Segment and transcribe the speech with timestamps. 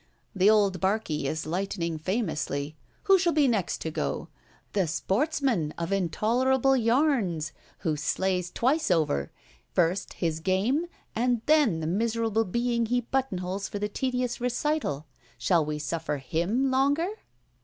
[0.35, 4.29] The old barkey is lightening famously: who shall be next to go?
[4.73, 12.45] The Sportsman of intolerable yarns: who slays twice over—first, his game, and then the miserable
[12.45, 15.05] being he button holes for the tedious recital.
[15.37, 17.09] Shall we suffer him longer?